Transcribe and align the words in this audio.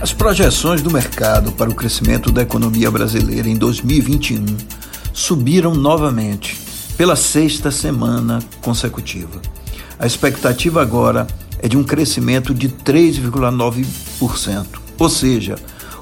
As 0.00 0.12
projeções 0.12 0.80
do 0.80 0.92
mercado 0.92 1.50
para 1.50 1.68
o 1.68 1.74
crescimento 1.74 2.30
da 2.30 2.42
economia 2.42 2.88
brasileira 2.88 3.48
em 3.48 3.56
2021 3.56 4.46
subiram 5.12 5.74
novamente 5.74 6.56
pela 6.96 7.16
sexta 7.16 7.72
semana 7.72 8.38
consecutiva. 8.62 9.42
A 9.98 10.06
expectativa 10.06 10.80
agora 10.80 11.26
é 11.58 11.66
de 11.66 11.76
um 11.76 11.82
crescimento 11.82 12.54
de 12.54 12.68
3,9%. 12.68 14.66
Ou 14.96 15.08
seja, 15.08 15.56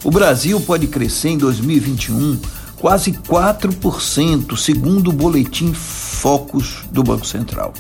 o 0.05 0.11
Brasil 0.11 0.61
pode 0.61 0.89
crescer 0.89 1.31
em 1.31 1.39
2021 1.39 2.39
quase 2.77 3.13
4%, 3.13 4.59
segundo 4.59 5.09
o 5.09 5.13
boletim 5.13 5.73
Focus 5.73 6.85
do 6.93 7.03
Banco 7.03 7.27
Central. 7.27 7.73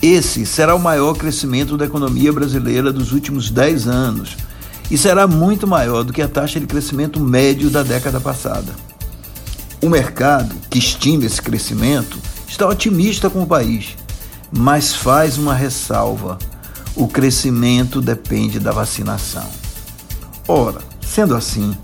Esse 0.00 0.46
será 0.46 0.74
o 0.74 0.80
maior 0.80 1.12
crescimento 1.12 1.76
da 1.76 1.84
economia 1.84 2.32
brasileira 2.32 2.90
dos 2.90 3.12
últimos 3.12 3.50
10 3.50 3.88
anos 3.88 4.47
e 4.90 4.96
será 4.96 5.26
muito 5.26 5.66
maior 5.66 6.02
do 6.02 6.12
que 6.12 6.22
a 6.22 6.28
taxa 6.28 6.58
de 6.58 6.66
crescimento 6.66 7.20
médio 7.20 7.70
da 7.70 7.82
década 7.82 8.20
passada. 8.20 8.74
O 9.82 9.88
mercado, 9.88 10.54
que 10.70 10.78
estima 10.78 11.24
esse 11.24 11.40
crescimento, 11.40 12.18
está 12.48 12.66
otimista 12.66 13.30
com 13.30 13.42
o 13.42 13.46
país, 13.46 13.96
mas 14.50 14.94
faz 14.94 15.38
uma 15.38 15.54
ressalva: 15.54 16.38
o 16.96 17.06
crescimento 17.06 18.00
depende 18.00 18.58
da 18.58 18.72
vacinação. 18.72 19.46
Ora, 20.48 20.80
sendo 21.00 21.36
assim, 21.36 21.76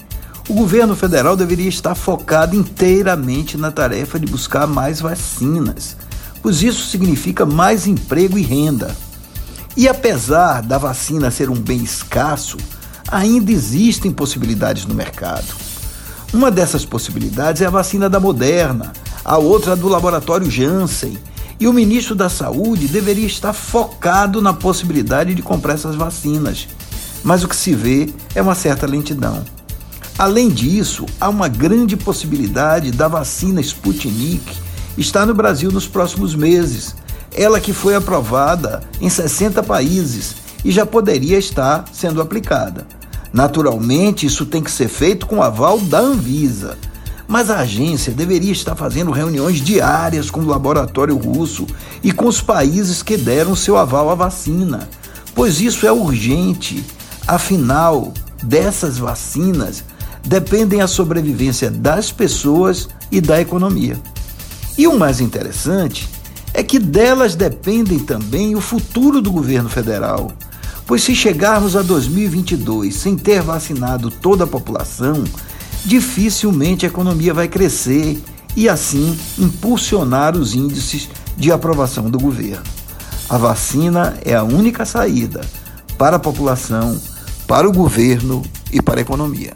o 0.49 0.55
governo 0.55 0.97
federal 0.97 1.37
deveria 1.37 1.69
estar 1.69 1.95
focado 1.95 2.57
inteiramente 2.57 3.57
na 3.57 3.71
tarefa 3.71 4.19
de 4.19 4.27
buscar 4.27 4.67
mais 4.67 5.01
vacinas, 5.01 5.97
pois 6.43 6.63
isso 6.63 6.91
significa 6.91 7.47
mais 7.47 7.87
emprego 7.87 8.39
e 8.39 8.43
renda. 8.43 8.95
E 9.77 9.89
apesar 9.89 10.63
da 10.63 10.79
vacina 10.79 11.31
ser 11.31 11.49
um 11.49 11.55
bem 11.55 11.83
escasso, 11.83 12.57
ainda 13.09 13.53
existem 13.53 14.11
possibilidades 14.11 14.87
no 14.87 14.95
mercado. 14.95 15.55
Uma 16.33 16.51
dessas 16.51 16.85
possibilidades 16.85 17.63
é 17.63 17.67
a 17.67 17.71
vacina 17.71 18.09
da 18.09 18.19
Moderna, 18.19 18.93
a 19.25 19.39
outra 19.39 19.77
do 19.77 19.89
laboratório 19.89 20.51
Janssen. 20.51 21.17
E 21.61 21.69
o 21.69 21.73
ministro 21.73 22.15
da 22.15 22.29
Saúde 22.29 22.89
deveria 22.89 23.27
estar 23.27 23.53
focado 23.53 24.43
na 24.43 24.53
possibilidade 24.53 25.35
de 25.35 25.43
comprar 25.43 25.75
essas 25.75 25.95
vacinas. 25.95 26.67
Mas 27.23 27.45
o 27.45 27.49
que 27.49 27.55
se 27.55 27.75
vê 27.75 28.13
é 28.35 28.43
uma 28.43 28.57
certa 28.57 28.87
lentidão. 28.87 29.45
Além 30.19 30.49
disso, 30.49 31.07
há 31.21 31.29
uma 31.29 31.49
grande 31.49 31.97
possibilidade 31.97 32.91
da 32.91 33.09
vacina 33.09 33.61
Sputnik 33.61 34.45
estar 34.99 35.27
no 35.27 35.35
Brasil 35.35 35.71
nos 35.71 35.87
próximos 35.87 36.35
meses. 36.35 36.95
Ela 37.33 37.61
que 37.61 37.73
foi 37.73 37.95
aprovada 37.95 38.81
em 39.01 39.09
60 39.09 39.63
países 39.63 40.37
e 40.65 40.71
já 40.71 40.85
poderia 40.85 41.39
estar 41.39 41.85
sendo 41.93 42.21
aplicada. 42.21 42.87
Naturalmente, 43.35 44.27
isso 44.27 44.47
tem 44.47 44.63
que 44.63 44.71
ser 44.71 44.87
feito 44.87 45.27
com 45.27 45.39
o 45.39 45.43
aval 45.43 45.81
da 45.81 45.99
Anvisa. 45.99 46.79
Mas 47.27 47.51
a 47.51 47.59
agência 47.59 48.13
deveria 48.13 48.53
estar 48.53 48.77
fazendo 48.77 49.11
reuniões 49.11 49.59
diárias 49.59 50.31
com 50.31 50.39
o 50.39 50.47
laboratório 50.47 51.17
russo 51.17 51.67
e 52.01 52.13
com 52.13 52.27
os 52.27 52.41
países 52.41 53.03
que 53.03 53.17
deram 53.17 53.57
seu 53.57 53.77
aval 53.77 54.09
à 54.09 54.15
vacina, 54.15 54.89
pois 55.35 55.61
isso 55.61 55.85
é 55.85 55.91
urgente. 55.91 56.85
Afinal, 57.27 58.15
dessas 58.41 58.99
vacinas 58.99 59.83
dependem 60.25 60.81
a 60.81 60.87
sobrevivência 60.87 61.73
das 61.73 62.13
pessoas 62.13 62.89
e 63.11 63.21
da 63.21 63.41
economia. 63.41 64.01
E 64.79 64.87
o 64.87 64.97
mais 64.97 65.21
interessante 65.21 66.09
é 66.53 66.63
que 66.63 66.79
delas 66.79 67.35
dependem 67.35 67.99
também 67.99 68.55
o 68.55 68.61
futuro 68.61 69.21
do 69.21 69.33
governo 69.33 69.69
federal. 69.69 70.31
Pois 70.87 71.03
se 71.03 71.15
chegarmos 71.15 71.77
a 71.77 71.83
2022 71.83 72.95
sem 72.95 73.17
ter 73.17 73.41
vacinado 73.41 74.11
toda 74.11 74.45
a 74.45 74.47
população, 74.47 75.25
dificilmente 75.85 76.85
a 76.85 76.89
economia 76.89 77.33
vai 77.33 77.49
crescer 77.49 78.23
e 78.55 78.69
assim 78.69 79.19
impulsionar 79.39 80.37
os 80.37 80.55
índices 80.55 81.09
de 81.37 81.51
aprovação 81.51 82.11
do 82.11 82.19
governo. 82.19 82.65
A 83.29 83.39
vacina 83.39 84.19
é 84.25 84.35
a 84.35 84.45
única 84.45 84.85
saída 84.85 85.41
para 85.97 86.17
a 86.17 86.21
população, 86.21 87.01
para 87.47 87.69
o 87.69 87.73
governo 87.73 88.43
e 88.71 88.83
para 88.83 89.01
a 89.01 89.03
economia. 89.03 89.55